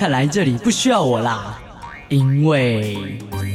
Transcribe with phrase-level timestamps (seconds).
[0.00, 1.60] 看来这里不需要我啦，
[2.08, 2.96] 因为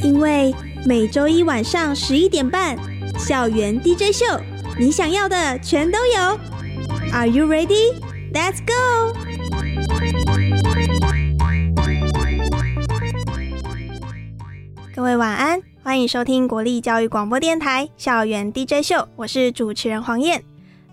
[0.04, 0.54] 因为
[0.86, 2.78] 每周一晚上十一点半，
[3.18, 4.24] 校园 DJ 秀，
[4.78, 6.40] 你想要的全都有。
[7.12, 7.96] Are you ready?
[8.32, 9.18] Let's go.
[14.96, 20.44] 各位晚安，欢迎收听国立教育广播电台校园 DJ 秀，我是主持人黄燕。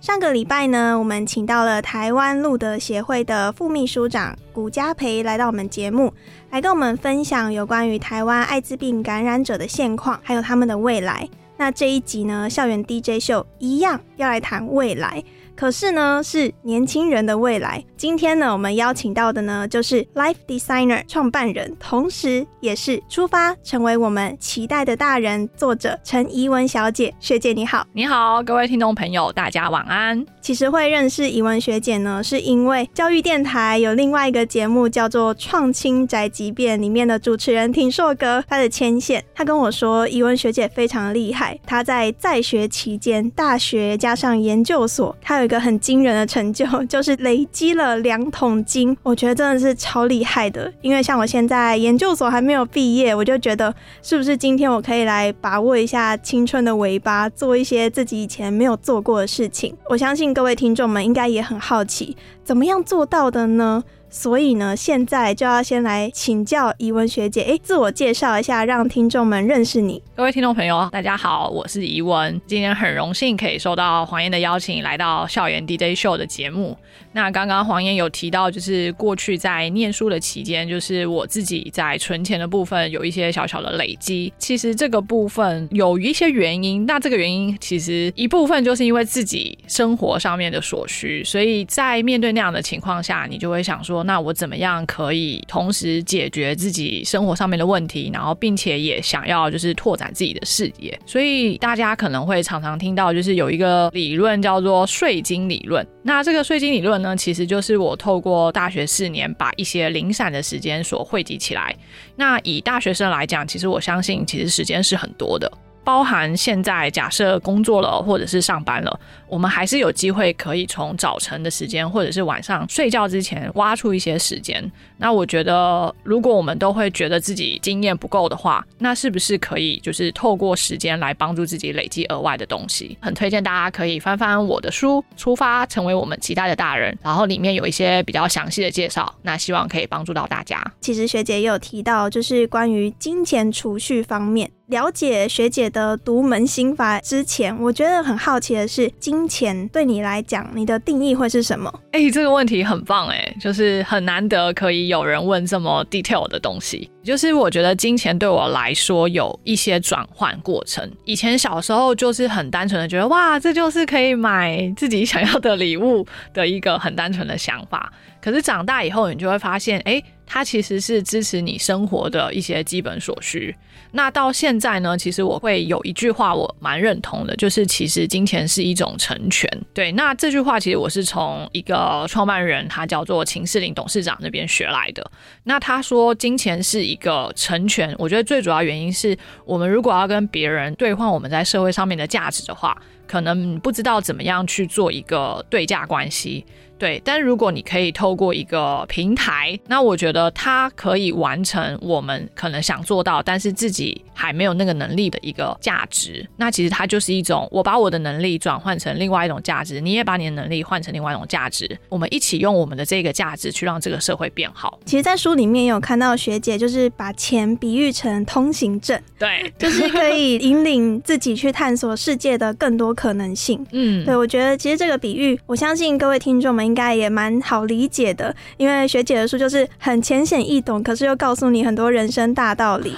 [0.03, 6.13] 上个礼拜呢，我们请到了台湾路德协会的副秘书长古家培来到我们节目，
[6.51, 11.29] 来跟我们分享有关于台湾艾滋病感染者的现况，还有他们的未来。
[11.57, 15.23] 那这一集呢，校园 DJ 秀一样要来谈未来。
[15.63, 17.85] 可是呢，是年轻人的未来。
[17.97, 27.15] 今天呢，我们邀请到的呢，就是 Life Designer 创办人，同时也是出发成为我们期待的大人作者陈怡文小姐。
[27.21, 30.27] 学姐你好，你好，各位听众朋友，大家晚安。
[30.41, 41.57] 其实会认识怡文学姐呢，是因为教育电台有另外一个节目叫做《创青宅急便》里面的主持人挺硕哥，他的牵线，他跟我说，怡文学姐非常厉害。
[41.65, 48.97] 她在在学期间，大学加上研究所，他有一个很惊人的成就， 就是累积了两桶金。
[49.03, 50.73] 我觉得真的是超厉害的。
[50.81, 59.77] 因为像我现在研究所还没有毕业，我就觉得是不是今天我可以来把握一下青春的尾巴，做一些自己以前没有做过的事情。
[59.89, 60.33] 我相信。
[60.33, 63.85] 各位听众们应该也很好奇，怎么样做到的呢？
[64.13, 70.03] 所以呢，现在就要先来请教怡文学姐，哎，自我介绍一下，让听众们认识你。
[70.15, 76.77] 各位听众朋友，大家好，我是怡文，今天很荣幸可以受到黄燕的邀请，来到校园 DJ 秀的节目。
[77.15, 84.31] 那刚刚黄燕有提到，就是过去在念书的期间，就是我自己在存钱的部分有一些小小的累积。
[84.37, 94.02] 其实这个部分有一些原因，那这个原因其实一部分就是因为自己生活上面的所需，所以在面对那样的情况下，你就会想说。
[94.03, 100.99] 那我怎么样可以同时解决自己生活上面的问题，然后并且也想要就是拓展自己的视野？
[101.07, 105.87] 所以大家可能会常常听到，就是有一个理论叫做税金理论。
[106.03, 111.75] 那这个税金理论呢，其实就是我透过大学四年把一些零散的时间所汇集起来。
[112.17, 115.51] 那以大学生来讲，其实我相信其实时间是很多的。
[115.85, 124.71] 包含现在假设工作了或者是上班了，我们还是有机会可以从早晨的时间或者是晚上睡觉之前挖出一些时间。
[124.99, 132.97] 那我觉得，如果我们都会觉得自己经验不够的话，那是不是可以就是透过时间来帮助自己累积额外的东西？
[133.01, 140.63] 很推荐大家可以翻翻我的书《出发成为我们期待的大人》，然后里面有一些比较详细的介绍，那希望可以帮助到大家。
[140.81, 144.51] 其实学姐也有提到，就是关于金钱储蓄方面。
[144.69, 151.73] 了解学姐的独门心法之前，我觉得很好奇的是，金钱对你来讲，你的定义会是什么？
[151.91, 156.89] 哎，这个问题很棒哎，就是很难得可以有人问这么 detail 的东西。
[157.03, 160.91] 就是我觉得金钱对我来说有一些转换过程。
[161.05, 167.93] 以前小时候就是很单纯的觉得，哇，这就是可以买自己想要的礼物的一个很单纯的想法。
[168.23, 170.03] 可是长大以后，你就会发现，哎。
[170.27, 173.55] 它其实是支持你生活的一些基本所需。
[173.95, 179.47] 那到现在呢，其实我会有一句话我蛮认同的，就是其实金钱是一种成全。
[179.75, 185.11] 对，那这句话其实我是从一个创办人，他叫做秦世林董事长那边学来的。
[185.45, 196.47] 那他说金钱是一个成全，我觉得最主要原因是我们如果要跟别人兑换我们在社会上面的价值的话，可能不知道怎么样去做一个对价关系。
[196.83, 206.29] 对，但如果你可以透过一个平台，那我觉得它可以完成我们可能想做到，但是自己还没有那个能力的一个价值。
[206.37, 214.77] 那其实它就是一种，我把我的能力转换成另外一种价值，你也把你的能力换成另外一种价值，我们一起用我们的这个价值去让这个社会变好。
[214.85, 223.65] 其实，在书里面有看到学姐就是把钱比喻成通行证，对，就是可以引领自己去探索世界的更多可能性。
[223.71, 226.72] 嗯，对我觉得其实这个比喻，我相信各位听众们。
[226.73, 232.97] 应该也蛮好理解的，因为学姐的书就是很浅显易懂，可是又告诉你很多人生大道理。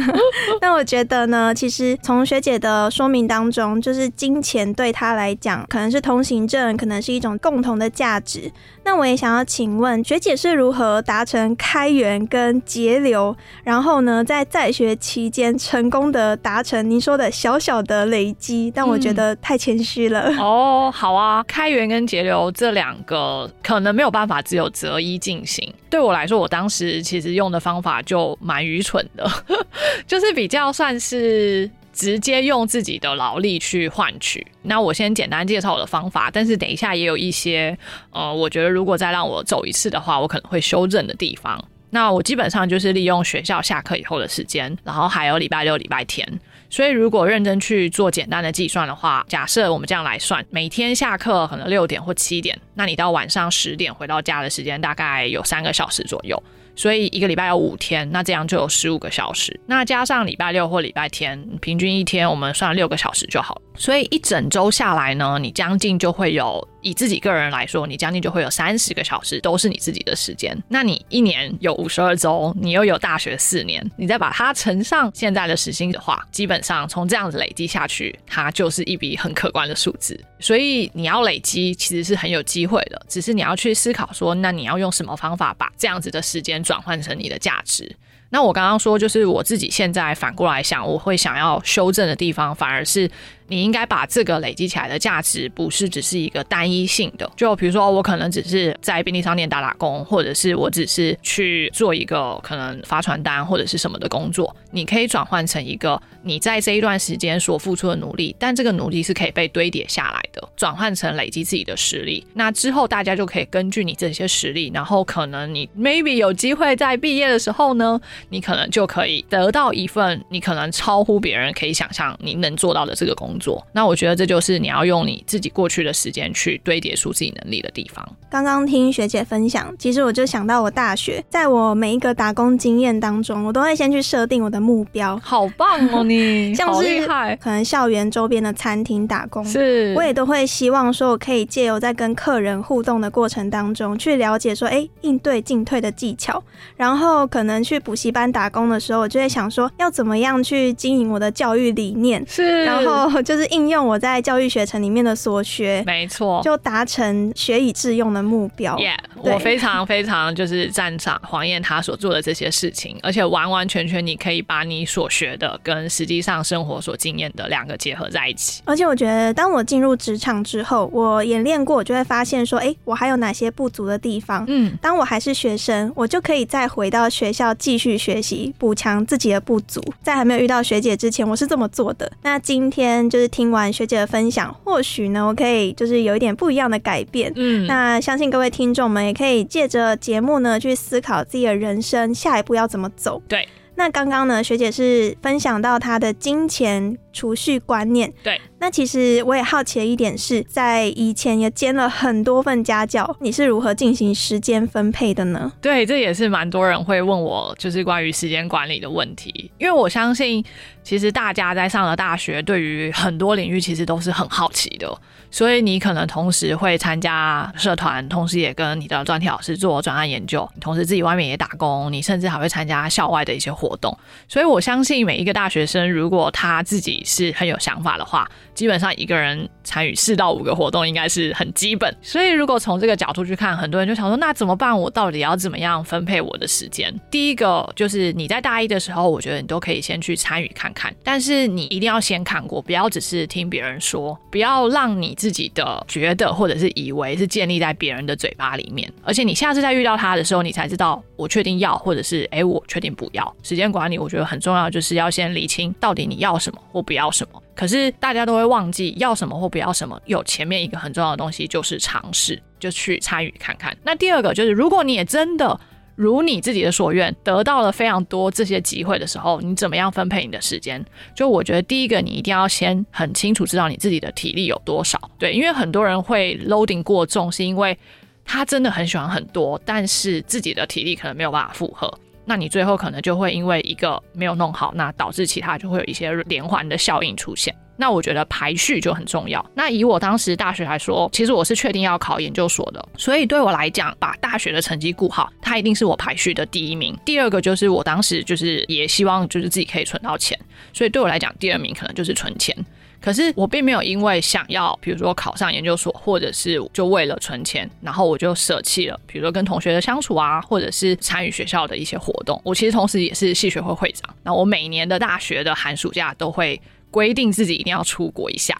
[0.62, 8.50] 那我觉得呢，其实从学姐的说明当中，就是金钱对她来讲可能是通行证，可能是一种共同的价值。
[8.82, 20.32] 那我也想要请问学姐是如何达成开源跟节流，然后呢，在在学期间成功的达成您说的小小的累积，但我觉得太谦虚了。
[20.38, 25.72] 哦，好啊，开源跟节流这两个可能没有办法只有择一进行。
[25.88, 29.30] 对我来说，我当时其实用的方法就蛮愚蠢的，
[30.06, 31.70] 就是比较算是。
[32.00, 34.46] 直接用自己的劳力去换取。
[34.62, 37.76] 那我先简单介绍我的方法，但是等一下也有一些，
[38.10, 41.62] 呃，我觉得如果再让我走一次的话，我可能会修正的地方。
[41.90, 46.26] 那我基本上就是利用学校下课以后的时间，然后还有礼拜六、礼拜天。
[46.70, 56.42] 所以如果认真去做简单的计算的话，假设我们这样来算，每天下课可能六点或七点，那你到晚上十点回到家的时间大概有三个小时左右。
[56.80, 59.60] 所以一个礼拜有五天，那这样就有十五个小时。
[59.66, 63.60] 那加上礼拜六或礼拜天，平均一天我们算六个小时就好。
[63.80, 66.68] 所以一整周下来呢，你将近就会有。
[66.82, 70.56] 以自己个人来说，你将近就会有三十个小时都是你自己的时间。
[70.68, 80.18] 那你一年有五十二周，你又有大学四年，你再把它乘上现在的时薪的话，基本上从这样子累积下去，它就是一笔很可观的数字。
[80.38, 87.94] 所以你要累积，其实是很有机会的，只是你要去思考说，那你要用什么方法把这样子的时间转换成你的价值。
[88.32, 93.10] 那我刚刚说，就是我自己现在反过来想，我会想要修正的地方，反而是。
[93.50, 97.28] 你应该把这个累积起来的价值，不是只是一个单一性的。
[97.36, 104.54] 就比如说，我可能只是在便利商店打打工，或者是我只是去做一个可能发传单或者是什么的工作。
[104.70, 112.24] 你可以转换成一个你在这一段时间所付出的努力，但这个努力是可以被堆叠下来的，转换成累积自己的实力。
[112.34, 123.30] 那之后大家就可以根据你这些实力，然后可能你 maybe 有机会在毕业的时候呢，你可能就可以得到一份你可能超乎别人可以想象你能做到的这个工。
[123.40, 128.06] 作，那我觉得这就是你要用你自己过去的时间去堆叠出自己能力的地方。
[128.28, 135.18] 刚刚听学姐分享，其实我就想到我大学，在我每一个打工经验当中，我都会先去设定我的目标。
[135.24, 137.06] 好棒哦，你 像是
[137.38, 146.42] 可能校园周边的餐厅打工，是我也都会希望说，我可以借由在跟客人互动的过程当中，去了解说，哎，应对进退的技巧。
[146.76, 152.22] 然后可能去补习班打工的时候，我就会想说，要怎么样去经营我的教育理念。
[152.26, 153.20] 是，然后。
[153.22, 158.76] 就是应用我在教育学程里面的所学，没错，就达成学以致用的目标。
[158.76, 168.62] Yeah，我非常非常就是赞赏黄燕她所做的这些事情，而且完完全全你可以把你所学的跟实际上生活所经验的两个结合在一起。
[168.64, 174.44] 而且我觉得，当我进入职场之后，我演练过，我就会发现说，哎，我还有哪些不足的地方？
[174.48, 179.80] 嗯，当我还是学生，我就可以再回到学校继续学习，补强自己的不足。
[180.02, 182.10] 在还没有遇到学姐之前，我是这么做的。
[182.22, 183.20] 那今天就。
[183.20, 187.30] 是听完学姐的分享，或许呢，我可以就是有一点不一样的改变。
[187.36, 193.20] 嗯，那相信各位听众们也可以借着节目呢，去思考自己的人生下一步要怎么走。
[193.28, 193.46] 对，
[193.80, 198.12] 那刚刚呢，学姐是分享到她的金钱储蓄观念。
[198.22, 198.38] 对。
[198.58, 205.50] 那其实我也好奇的一点是，在以前也兼了很多份家教，你是如何进行时间分配的呢？
[205.62, 209.50] 对，这也是蛮多人会问我，就是关于时间管理的问题。
[209.56, 210.44] 因为我相信，
[210.84, 214.94] 其实大家在上了大学，对于很多领域其实都是很好奇的，
[215.30, 223.96] 所以你可能同时会参加社团，同时也跟你的专题老师做专案研究，同时自己外面也打工，你甚至还会参加校外的一些活动。
[224.28, 234.78] 所以我相信每一个大学生，如果他自己是很有想法的话，基本上一个人参与四到五个活动应该是很基本，所以如果从这个角度去看，很多人就想说，那怎么办？
[234.78, 236.92] 我到底要怎么样分配我的时间？
[237.10, 253.36] 第一个就是你在大一的时候，我觉得你都可以先去参与看看，但是你一定要先看过，不要只是听别人说，不要让你自己的觉得或者是以为是建立在别人的嘴巴里面，而且你下次再遇到他的时候，你才知道我确定要，或者是哎我确定不要。
[253.42, 257.42] 时间管理我觉得很重要，就是要先理清到底你要什么或不要什么。
[257.54, 263.76] 可是大家都会忘记要什么或不要什么，有前面一个很重要的东西就是尝试，就去参与看看。
[263.82, 265.60] 那第二个就是，如果你也真的
[266.00, 270.82] 如你自己的所愿，得到了非常多这些机会的时候，你怎么样分配你的时间？
[271.14, 274.98] 就我觉得第一个，你一定要先很清楚知道你自己的体力有多少。
[275.18, 277.76] 对，因为很多人会 loading 过重，是因为
[278.24, 281.92] 他真的很喜欢很多，但是自己的体力可能没有办法负荷。
[282.24, 287.54] 那你最后可能就会因为一个没有弄好，那导致其他就会有一些连环的效应出现。
[287.80, 289.44] 那我觉得排序就很重要。
[289.54, 296.94] 那以我当时大学来说，其实我是确定要考研究所的，所以对我来讲，把大学的成绩顾好，它一定是我排序的第一名。
[297.06, 300.38] 第二个就是我当时就是也希望就是自己可以存到钱，
[300.74, 302.54] 所以对我来讲，第二名可能就是存钱。
[303.00, 312.38] 可是我并没有因为想要，比如说考上研究所，或者是就为了存钱，然后我就舍弃了，比如说跟同学的相处啊，或者是参与学校的一些活动。
[312.44, 316.60] 我其实同时也是系学会会长，那我每年的大学的寒暑假都会。
[316.90, 318.56] 规定自己一定要出国一下，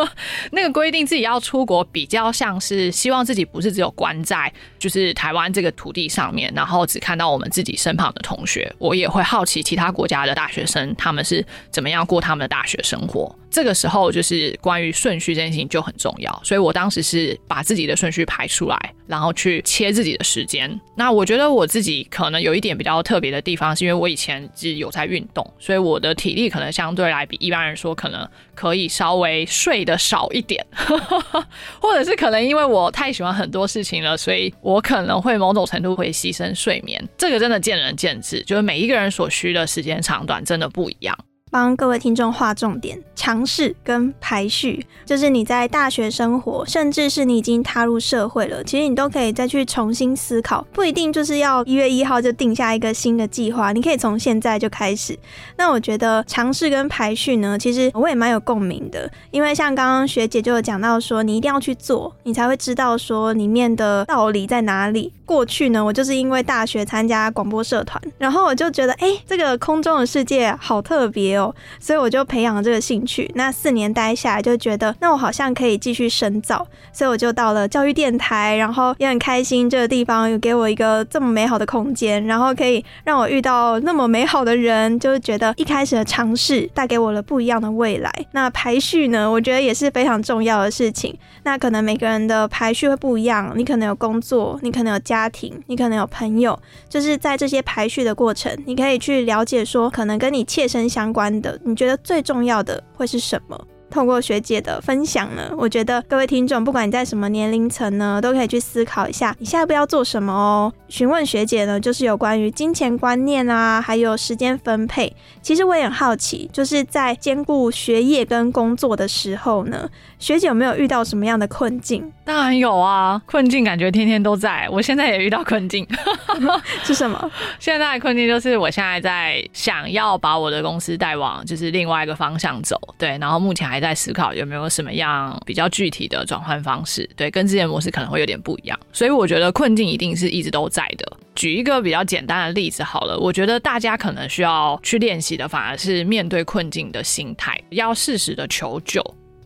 [0.52, 8.72] 那个规定自己要出国，比较像是希望自己不是只有关在就是台湾这个土地上面，然后只看到我们自己身旁的同学。
[8.78, 13.34] 我也会好奇其他国家的大学生他们是怎么样过他们的大学生活。
[13.50, 20.80] 这个时候就是关于顺序这件事情就很重要，所以我当时是把自己的顺序排出来，然后去切自己的时间。
[20.96, 30.64] 那我觉得我自己可能有一点比较特别的地方，是因为我以前是有在运动，所以我的体力可能相对来比一般人说可能可以稍微睡得少一点，
[31.80, 37.02] 或者是可能因为我太喜欢很多事情了，所以我可能会某种程度会牺牲睡眠。
[37.16, 41.16] 这个真的见仁见智，就是每一个人所需的时间长短真的不一样。
[41.50, 55.18] 帮各位听众划重点，尝试跟排序，就是你在大学生活，甚至是你已经踏入社会了，其实你都可以再去重新思考，不一定就是要一月一号就定下一个新的计划，你可以从现在就开始。
[55.56, 65.10] 那我觉得尝试跟排序呢，其实我也蛮有共鸣的，因为像刚刚学姐就有讲到说，你一定要去做，你才会知道说里面的道理在哪里。
[65.24, 73.13] 过去呢，我就是因为大学参加广播社团，然后我就觉得，哎，这个空中的世界好特别哦，所以我就培养了这个兴趣。
[73.34, 88.12] 那四年待下来，就觉得，那我好像可以继续深造，所以我就到了教育电台，然后也很开心，这个地方有给我一个这么美好的空间，然后可以让我遇到那么美好的人，就是觉得一开始的尝试带给我了不一样的未来。
[88.32, 91.16] 那排序呢，我觉得也是非常重要的事情。
[91.44, 95.14] 那可能每个人的排序会不一样，你可能有工作，你可能有家。
[95.14, 103.66] 家庭，你可能有朋友，就是在这些排序的过程，你可以去了解说，可能跟你切身相关的，你觉得最重要的会会是什么？
[103.90, 110.72] 透过学姐的分享呢，我觉得各位听众，不管你在什么年龄层呢，都可以去思考一下，你下一步要做什么哦。
[110.88, 115.14] 询问学姐呢，就是有关于金钱观念啊，还有时间分配。
[115.42, 122.10] 其实我也很好奇，就是在兼顾学业跟工作的时候呢，学姐有没有遇到什么样的困境？
[122.24, 124.66] 当然有啊，困境感觉天天都在。
[124.70, 125.86] 我现在也遇到困境，
[126.82, 127.30] 是什么？
[127.58, 138.78] 现在的困境就是我现在在想要把我的公司带往就是另外一个方向走，对，然后目前还在思考有没有什么样比较具体的转换方式，对，跟之前模式可能会有点不一样。
[138.92, 141.16] 所以我觉得困境一定是一直都在的。
[141.34, 149.04] 举一个比较简单的例子好了，我觉得大家可能需要去练习的，反而是面对困境的心态，要适时的求救。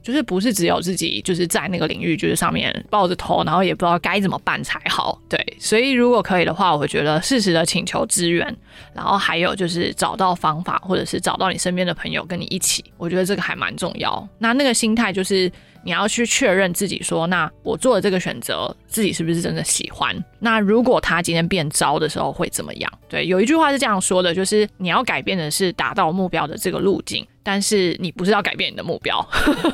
[0.09, 5.21] 就是不是只有自己就是在那个领域就是上面抱着头，然后也不知道该怎么办才好。
[5.29, 8.57] 对，所以如果可以的话，我觉得适时的请求支援，
[8.95, 14.27] 然后还有就是找到方法，或者是找到你身边的朋友跟你一起，我觉得这个还蛮重要。
[14.39, 15.53] 那那个心态就是
[15.85, 20.15] 你要去确认自己说，那我做的这个选择，自己是不是真的喜欢？
[20.39, 22.93] 那如果他今天变糟的时候会怎么样？
[23.09, 27.27] 对，有一句话是这样说的，就是你要改变的是达到目标的这个路径。
[27.41, 29.27] 但是你不是要改变你的目标，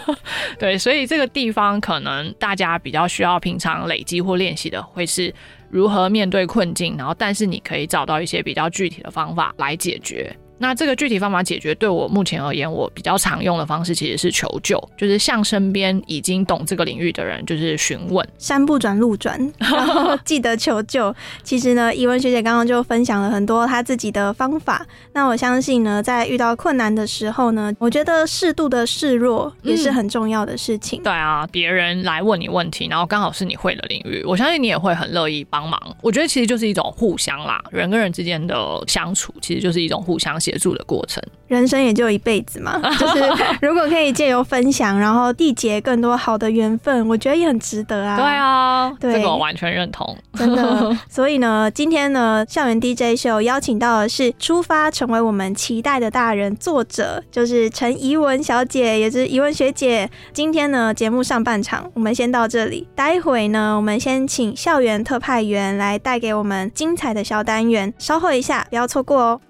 [0.61, 5.34] 对，所以这个地方可能大家比较需要平常累积或练习的，会是
[5.70, 10.32] 如何面对困境，然后但是你可以找到一些比较具体的方法来解决。
[10.58, 21.14] 那这个具体方法解决，对我目前而言，我比较常用的方式其实是求救，就是向身边已经懂这个领域的人，就是询问，山不转路转， 然后记得求救。
[21.42, 24.87] 其实呢，怡文学姐刚刚就分享了很多她自己的方法。
[25.12, 31.02] 那我相信呢，在遇到困难的时候呢，我觉得适度的示弱也是很重要的事情。
[31.02, 35.80] 对啊，别人来问你问题，然后刚好是你会的领域，我相信你也会很乐意帮忙。
[36.00, 40.38] 我觉得其实就是一种互相啦，人跟人之间的相处，其实就是一种互相。
[40.44, 43.20] 协助的过程，人生也就一辈子嘛， 就是
[43.62, 48.16] 如果可以借由分享，然后缔结更多好的缘分，我觉得也很值得啊。
[48.16, 50.94] 对啊，这个我完全认同，真的。
[51.08, 60.10] 所以呢，今天呢，校园 DJ 秀邀请到的是出发成为我们期待的大人，作者就是陈怡文小姐，也是怡文学姐。
[60.34, 69.40] 今天呢，节目上半场我们先到这里，待会呢，我们先请校园特派员来带给我们精彩的小单元，稍后一下不要错过哦。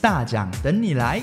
[0.00, 1.20] 大奖等你来！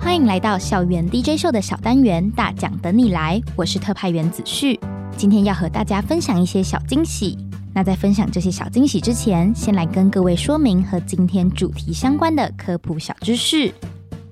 [0.00, 4.80] 欢迎来到校园 DJ 秀的小单元“大奖等你来”，我是特派员子旭，
[5.18, 7.36] 今天要和大家分享一些小惊喜。
[7.74, 13.70] 那在分享这些小惊喜之前，先来跟各位说明和今天主题相关的科普小知识。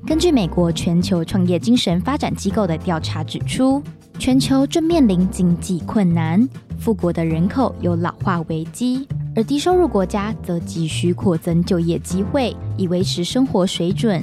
[0.06, 3.82] 根据美国全球创业精神发展机构的调查指出，
[4.18, 6.46] 全球正面临经济困难。
[6.78, 14.22] 富国的人口有老化危机，而低收入国家则急需扩增就业机会，以维持生活水准。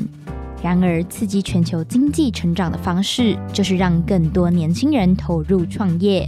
[0.64, 6.28] 然而，刺激全球经济成长的方式，就是让更多年轻人投入创业。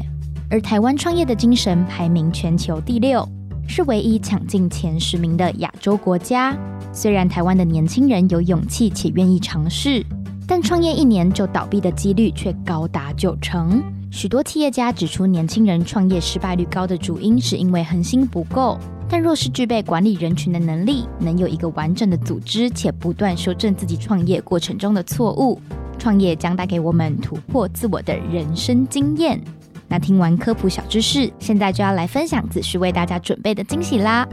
[0.50, 3.28] 而台湾创业的精神排名全球第六，
[3.68, 6.56] 是唯一抢进前十名的亚洲国家。
[6.92, 10.04] 虽然台湾的年轻人有勇气且愿意尝试，
[10.48, 13.82] 但创业一年就倒闭的几率却高达九成。
[14.12, 18.78] 许多企业家指出，年轻人创业失败率高的主因是因为恒心不够。
[19.10, 25.60] 但若是具备管理人群的能力，能有一个完整的组织，且不断修正自己创业过程中的错误，
[25.98, 29.40] 创业将带给我们突破自我的人生经验。
[29.88, 34.28] 那听完科普小知识，现在就要来分享子旭为大家准备的惊喜啦！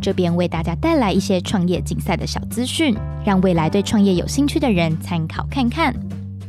[0.00, 5.94] 这边为大家带来一些创业竞赛的小资讯，让未来对创业有兴趣的人参考看看。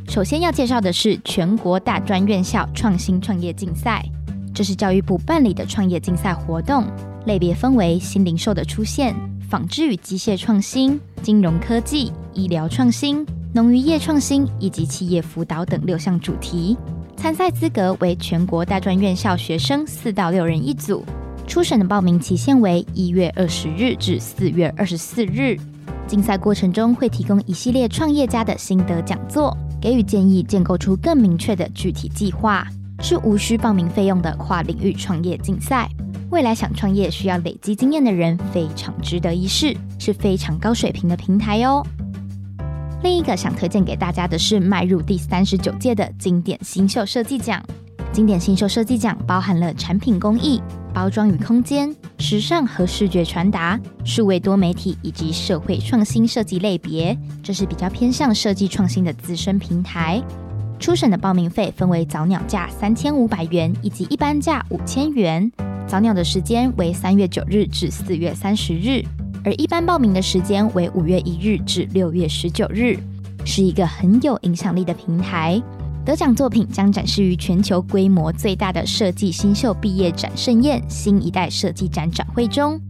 [0.08, 4.04] 首先要介绍的是全国大专院校创新创业竞赛，
[4.54, 6.84] 这是教育部办理的创业竞赛活动，
[7.26, 9.14] 类别分为新零售的出现、
[9.48, 16.76] 纺织与机械创新、金融科技、医疗创新、农渔业创新以及企业辅导等六项主题。
[17.16, 21.04] 参赛资格为全国大专院校学生四到六人一组，
[21.50, 25.58] 初审的报名期限为一月二十日至四月二十四日。
[26.06, 32.64] 竞赛过程中会提供一系列创业家的心得讲座，给予建议，建构出更明确的具体计划，
[33.00, 35.90] 是无需报名费用的跨领域创业竞赛。
[36.30, 41.84] 未来想创业需要累积经验的人非常值得一试，是非常高水平的平台哦。
[43.02, 47.60] 另一个想推荐给大家的是迈入第三十九届的经典新秀设计奖。
[48.12, 50.60] 经典新秀设计奖包含了产品工艺、
[50.92, 60.20] 包装与空间、时尚和视觉传达、数位多媒体以及社会创新设计类别，这是比较偏向设计创新的资深平台。
[60.80, 65.50] 初审的报名费分为早鸟价三千五百元以及一般价五千元。
[65.86, 69.04] 早鸟的时间为三月九日至四月三十日。
[69.44, 72.98] 而一般报名的时间为五月一日至六月十九日，
[73.44, 75.62] 是一个很有影响力的平台。
[76.10, 82.80] 得奖作品将展示于全球规模最大的设计新秀毕业展盛宴——新一代设计展展会中。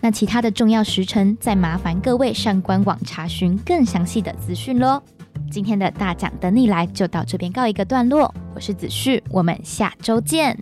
[0.00, 5.02] 那其他的重要时辰，再麻烦各位上官网查询更详细的资讯喽。
[5.50, 8.32] 今天的大奖等你来，就到这边告一个段落。
[8.54, 10.56] 我是子旭，我们下周见。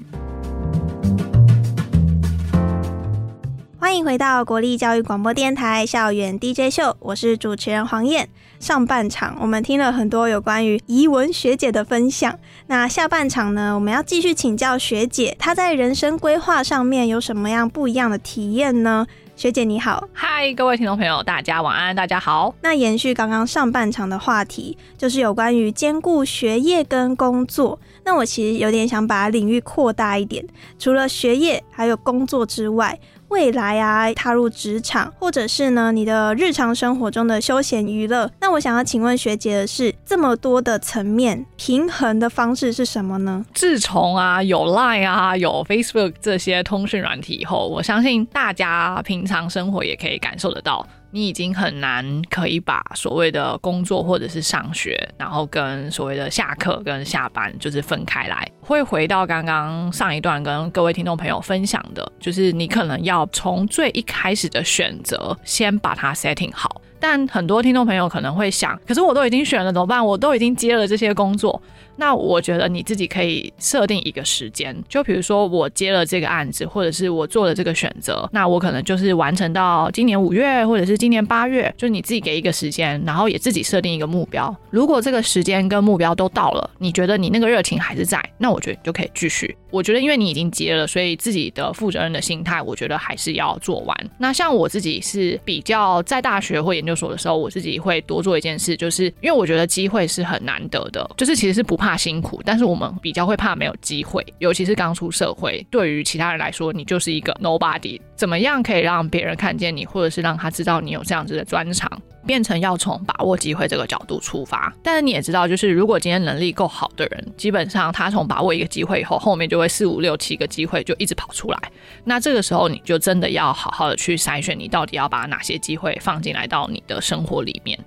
[3.86, 8.28] 欢迎回到国立教育广播电台校园 DJ 秀，我是主持人黄燕。
[8.58, 19.06] 上半场我们听了很多有关于怡文学姐的分享，那下半场呢，我们要继续请教学姐，她在人生规划上面有什么样不一样的体验呢？
[19.36, 22.54] 学姐你好，嗨，各位听众朋友，大家晚安，大家好。
[22.62, 27.78] 那延续刚刚上半场的话题，就是有关于兼顾学业跟工作。
[28.02, 30.44] 那我其实有点想把领域扩大一点，
[30.78, 32.98] 除了学业还有工作之外。
[33.28, 38.30] 未来啊，踏入职场，或者是呢，你的日常生活中的休闲娱乐。
[38.40, 43.44] 那我想要请问学姐的是，这么多的层面，平衡的方式是什么呢？
[43.52, 50.86] 自从啊有 Line 啊有 Facebook 这些通讯软体以后，我相信大家平常生活也可以感受得到。
[51.10, 58.46] 你已经很难可以把所谓的工作或者是上学，然后跟所谓的下课跟下班就是分开来。
[58.60, 66.80] 会回到刚刚上一段跟各位听众朋友分享的，就是你可能要从最一开始的选择先把它 setting 好。
[66.98, 70.04] 但很多听众朋友可能会想，可是我都已经选了怎么办？
[70.04, 71.60] 我都已经接了这些工作。
[71.96, 84.54] 那我觉得你自己可以设定一个时间，就比如说我接了这个案子，或者是我做了这个选择，那我可能就是完成到今年五月，或者是今年八月，就你自己给一个时间，然后也自己设定一个目标。
[84.70, 89.56] 如果这个时间跟目标都到了，你觉得你那个热情还是在，那我觉得你就可以继续。
[89.70, 94.10] 我觉得因为你已经接了，所以自己的负责任的心态，我觉得还是要做完。
[94.18, 101.85] 那像我自己是比较在大学或研究所的时候，我自己会多做一件事，就是因为我觉得机会是很难得的，就是其实是不怕。
[101.86, 108.00] 怕辛苦，但是我们比较会怕没有机会，尤其是刚出社会，对于其他人来说，你就是一个 nobody。
[108.16, 111.88] 怎么样可以让别人看见你，或者是让他知道你有这样子的专长？
[112.26, 121.58] 变成要从把握机会这个角度出发，但是你也知道，就是如果今天能力够好的人，基本上他从把握一个机会以后，后面就会四五六七个机会就一直跑出来。
[122.02, 127.78] 那这个时候你就真的要好好的去筛选，你到底要把哪些机会放进来到你的生活里面。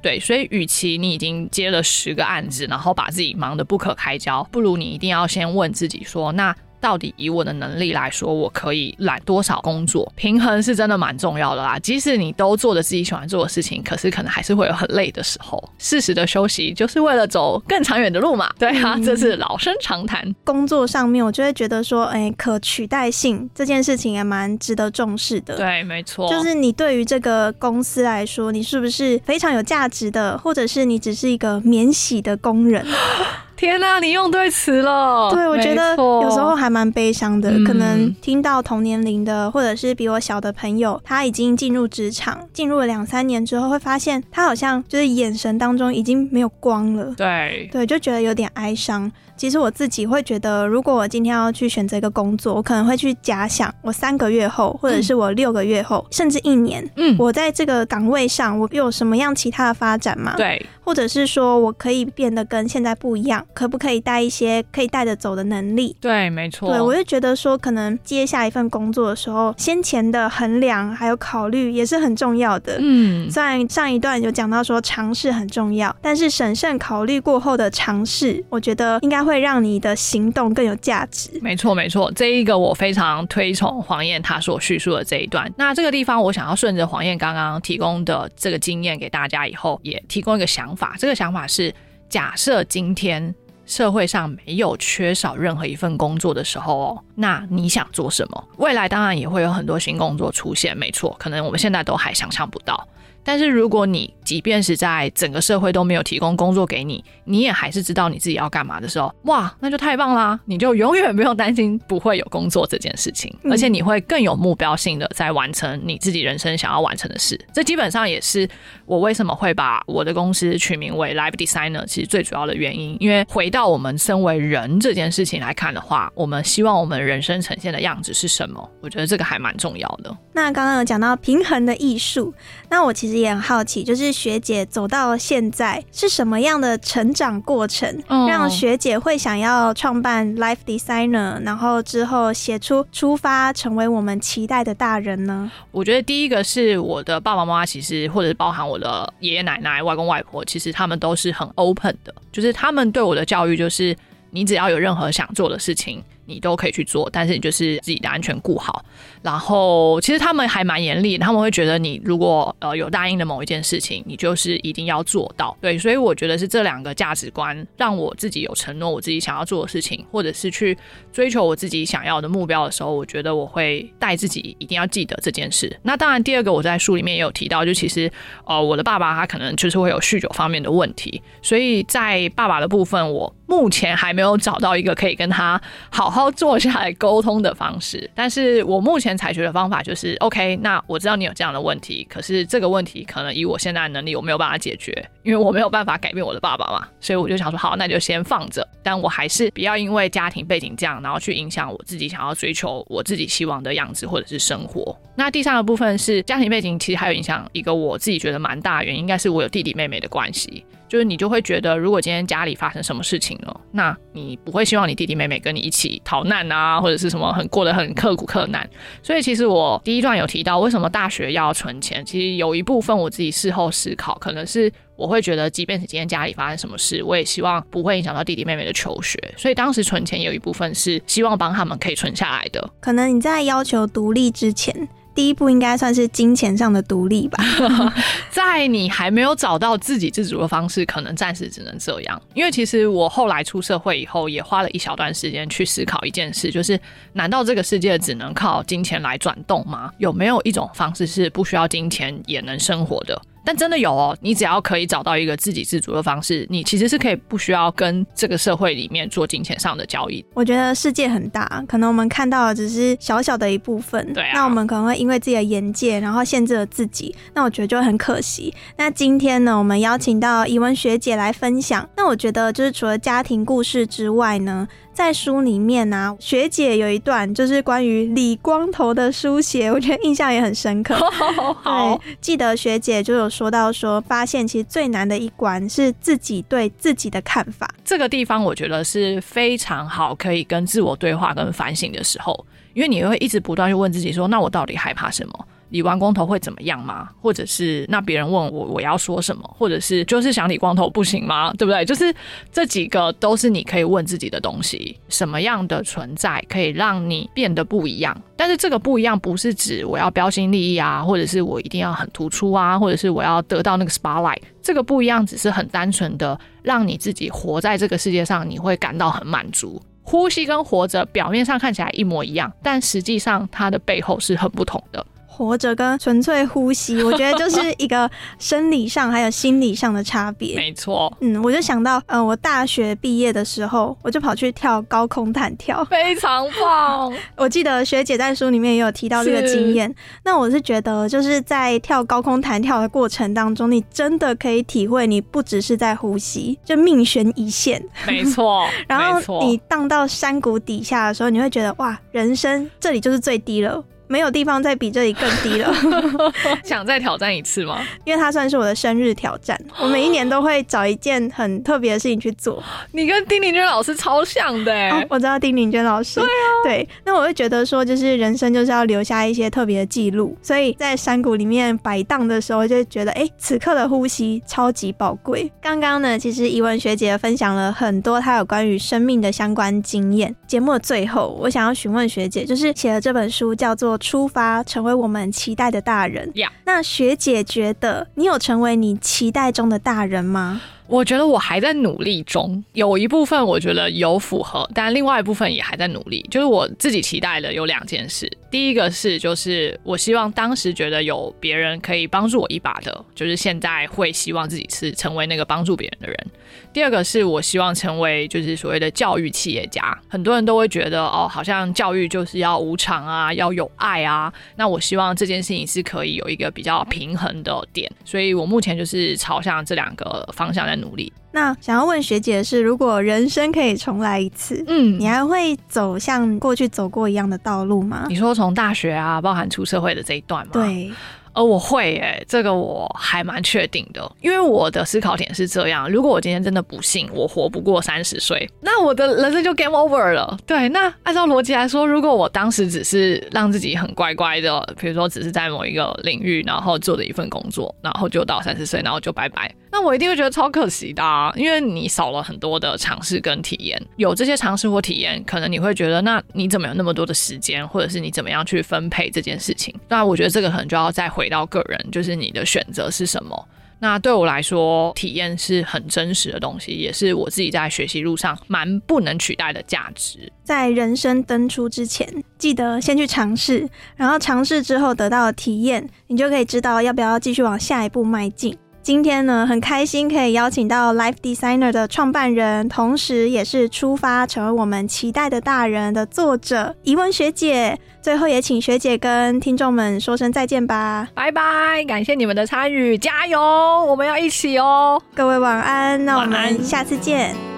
[0.00, 6.54] 对，所以与其你已经接了十个案子，然后把自己忙得不可开交，不如你一定要先问自己说，那。
[6.80, 10.10] 到底以我的能力来说，我可以揽多少工作？
[10.16, 11.78] 平衡是真的蛮重要的啦。
[11.78, 15.62] 即使你都做着自己喜欢做的事情，可是可能还是会有很累的时候。
[15.78, 18.48] 适时的休息就是为了走更长远的路嘛。
[18.58, 20.34] 对啊，这是老生常谈。
[20.44, 25.56] 工作上面，我就会觉得说，哎，可取代性这件事情也蛮值得重视的。
[25.56, 32.86] 对，没错，就是你对于这个公司来说，你是不是非常有价值的，或者是你只是一个免洗的工人？
[33.58, 35.28] 天哪，你用对词了。
[35.32, 37.50] 对，我觉得有时候还蛮悲伤的。
[37.50, 47.12] 嗯可能听到同年龄的，或者是比我小的朋友，他已经进入职场，进入了两三年之后，会发现他好像就是眼神当中已经没有光了。
[47.16, 49.10] 对，对，就觉得有点哀伤。
[49.38, 65.96] 其实我自己会觉得，如果我今天要去选择一个工作，我可能会去假想我三个月后，或者是我六个月后，甚至一年，嗯，我在这个岗位上，我有什么样其他的发展吗？，对，或者是说我可以变得跟现在不一样，可不可以带一些可以带着走的能力？
[66.00, 66.70] 对，没错。
[66.70, 72.76] 对，我就觉得说，可能接下一份工作的时候，先前的衡量还有考虑也是很重要的。
[72.80, 81.28] 嗯，虽然上一段有讲到说尝试很重要，但是审慎考虑过后的尝试，我觉得应该会让你的行动更有价值。
[81.42, 85.52] 没错，没错，这一个我非常推崇黄燕她所叙述的这一段。
[85.58, 90.96] 那这个地方，我想要顺着黄燕刚刚提供的这个经验给大家，以后也提供一个想法。
[90.98, 91.74] 这个想法是，
[92.08, 93.34] 假设今天
[93.66, 98.48] 社会上没有缺少任何一份工作的时候，那你想做什么？
[98.56, 102.88] 未来当然也会有很多新工作出现，没错，可能我们现在都还想象不到。
[103.28, 110.40] 但是如果你即便是在整个社会都没有提供工作给你，你也还是知道你自己要干嘛的时候，哇，那就太棒啦！
[110.46, 117.38] 你就永远不用担心不会有工作这件事情，嗯而且你会更有目标性的在完成你自己人生想要完成的事。
[117.52, 118.48] 这基本上也是
[118.86, 122.96] 我为什么会把我的公司取名为 Live Designer，其实最主要的原因。
[122.98, 128.70] 因为回到我们身为人这件事情来看的话，我们希望我们人生呈现的样子是什么？
[128.80, 130.16] 我觉得这个还蛮重要的。
[130.32, 132.32] 那刚刚有讲到平衡的艺术，
[132.70, 145.50] 那我其实也很好奇，就是学姐走到现在是什么样的成长过程，哦让学姐会想要创办 Life Designer，然后之后写出出发成为我们期待的大人呢？
[145.70, 153.96] 我觉得第一个是我的爸爸妈妈，其实或者是包含我的爷爷奶奶、外公外婆，其实他们都是很 open 的，就是他们对我的教育就是，
[154.30, 158.84] 你只要有任何想做的事情，你都可以去做，但是你就是自己的安全顾好。
[159.22, 165.56] 然后其实他们还蛮严厉，他们会觉得你如果呃有答应的某一件事情，你就是一定要做到。
[165.60, 170.76] 对，所以我觉得是这两个价值观让我自己有承诺我自己想要做的事情，或者是去
[171.12, 175.74] 追求我自己想要的目标的时候，我觉得我会带自己一定要记得这件事。
[175.82, 178.10] 那当然，第二个我在书里面也有提到，就其实
[178.44, 188.08] 呃我的爸爸他可能就是会有酗酒方面的问题，所以在爸爸的部分，我目前还没有找到一个可以跟他好好坐下来沟通的方式。
[188.14, 198.66] 但是我目前采取的方法就是，OK，那我知道你有这样的问题，可是这个问题可能以我现在的能力，我没有办法解决，因为我没有办法改变我的爸爸嘛，所以我就想说，好，那就先放着。
[198.82, 204.94] 但我还是不要因为家庭背景这样，然后去影响我自己想要追求我自己希望的样子或者是生活。
[205.16, 210.64] 那第三个部分是家庭背景，其实还有影响一个我自己觉得蛮大的原因，应该是我有弟弟妹妹的关系。
[210.88, 218.68] 就是你就会觉得，如果今天家里发生什么事情了，那你不会希望你弟弟妹妹跟你一起逃难啊，或者是什么很过得很刻苦克难。
[219.02, 229.18] 所以其实我第一段有提到，为什么大学要存钱，其实有一部分我自己事后思考，可能是我会觉得，即便是今天家里发生什么事，我也希望不会影响到弟弟妹妹的求学。
[229.36, 232.68] 所以当时存钱有一部分是希望帮他们可以存下来的。
[232.80, 237.42] 可能你在要求独立之前，第一步应该算是金钱上的独立吧。
[238.30, 242.22] 在你还没有找到自给自足的方式，可能暂时只能这样。
[242.34, 246.80] 因为其实我后来出社会以后，也花了一小段时间去思考一件事，就是
[247.14, 249.90] 难道这个世界只能靠金钱来转动吗？
[249.98, 253.20] 有没有一种方式是不需要金钱也能生活的？
[253.48, 260.22] 但真的有哦，你只要可以找到一个自给自足的方式，你其实是可以不需要跟这个社会里面做金钱上的交易。
[260.34, 264.12] 我觉得世界很大，可能我们看到的只是小小的一部分。
[264.12, 267.16] 对啊那我们可能会因为自己的眼界，然后限制了自己。
[267.32, 268.52] 那我觉得就很可惜。
[268.76, 271.88] 那今天呢，我们邀请到怡文学姐来分享。
[271.96, 280.96] 那我觉得就是除了家庭故事之外呢，在书里面呢、学姐有一段就是关于李光头的书写，我觉得印象也很深刻。
[281.62, 287.72] 好，对，记得学姐就有说到说，发现其实最难的一关是自己对自己的看法。
[287.84, 295.46] 这个地方我觉得是非常好，可以跟自我对话跟反省的时候，因为你会一直不断去问自己说，那我到底害怕什么？
[295.70, 297.08] 理完光头会怎么样吗？
[297.20, 299.42] 或者是那别人问我我要说什么？
[299.56, 301.52] 或者是就是想理光头不行吗？
[301.58, 301.84] 对不对？
[301.84, 302.14] 就是
[302.50, 304.98] 这几个都是你可以问自己的东西。
[305.08, 308.16] 什么样的存在可以让你变得不一样？
[308.36, 314.42] 但是这个不一样不是指我要标新立异啊，或者是我一定要很突出啊，或者是我要得到那个 spotlight。
[314.62, 319.80] 这个不一样只是很单纯的让你自己活在这个世界上，你会感到很满足。
[320.02, 325.04] 呼吸跟活着表面上看起来一模一样，但实际上它的背后是很不同的。
[325.38, 330.56] 活着跟纯粹呼吸， 我觉得就是一个生理上还有心理上的差别。
[330.56, 337.12] 没错，嗯，我就想到，嗯，我大学毕业的时候，我就跑去跳高空弹跳，非常棒。
[337.36, 339.94] 我记得学姐在书里面也有提到这个经验。
[340.24, 347.80] 那我是觉得，就是在跳高空弹跳的过程当中，你真的可以体会，你不只是在呼吸，就命悬一线。
[348.06, 353.84] 没错， 然后你荡到山谷底下的时候，你会觉得，哇，人生这里就是最低了。
[354.08, 355.72] 没有地方再比这里更低了，
[356.64, 357.78] 想再挑战一次吗？
[358.04, 362.62] 因为它算是我的生日挑战， 我每一年都会找一件很特别的事情去做。
[362.92, 364.72] 你跟丁玲娟老师超像的，
[365.10, 366.20] 我知道丁玲娟老师。
[366.20, 375.50] 对啊，对，那我会觉得说，就是人生就是要留下一些特别的记录，所以在山谷里面摆荡的时候，就觉得哎，此刻的呼吸超级宝贵。
[375.60, 380.34] 刚刚呢，其实怡文学姐分享了很多她有关于生命的相关经验。
[380.46, 383.97] 节目的最后，我想要询问学姐，就是写了这本书叫做。
[383.98, 386.32] 出发，成为我们期待的大人。
[386.64, 390.60] 那学姐觉得，你有成为你期待中的大人吗？
[390.88, 396.26] 我觉得我还在努力中，有一部分我觉得有符合，但另外一部分也还在努力。
[396.30, 406.26] 就是我自己期待的有两件事，第一个是就是我希望当时觉得有别人可以帮助我一把的，就是现在会希望自己是成为那个帮助别人的人。
[406.72, 409.96] 第二个是我希望成为就是所谓的教育企业家。
[410.08, 414.32] 很多人都会觉得哦，好像教育就是要无偿啊，要有爱啊。
[414.56, 420.77] 那我希望这件事情是可以有一个比较平衡的点，所以我目前就是朝向这两个方向在。
[420.78, 421.12] 努力。
[421.30, 428.06] 那想要问学姐的是，如果人生可以重来一次，嗯，你还会走向过去走过一样的道路吗？
[428.08, 430.52] 你说从大学啊，包含出社会的这一段吗？
[430.54, 430.90] 对。
[431.38, 440.36] 呃，我会诶，这个我还蛮确定的，因为我的思考点是这样：如果我今天真的不幸我活不过三十岁，那我的人生就 game over 了。
[440.44, 453.80] 对，那按照逻辑来说，如果我当时只是让自己很乖乖的，比如说只是在某一个领域，然后做的一份工作，然后就到三十岁，然后就拜拜，那我一定会觉得超可惜的，因为你少了很多的尝试跟体验。
[453.94, 459.72] 有这些尝试或体验，可能你会觉得，那你怎么有那么多的时间，或者是你怎么样去分配这件事情？
[459.88, 463.48] 那我觉得这个可能就要再回到个人，就是你的选择是什么。
[463.80, 470.32] 那对我来说，体验是很真实的东西，也是我自己在学习路上蛮不能取代的价值。
[470.42, 478.58] 在人生登出之前，记得先去尝试，然后尝试之后得到的体验，你就可以知道要不要继续往下一步迈进。
[478.82, 487.78] 今天呢，很开心可以邀请到 Life Designer 的创办人，同时也是出发成为我们期待的大人的作者怡文学姐。
[488.00, 491.84] 最后也请学姐跟听众们说声再见吧，拜拜！
[491.84, 495.02] 感谢你们的参与，加油，我们要一起哦！
[495.14, 497.57] 各位晚安，那我们下次见。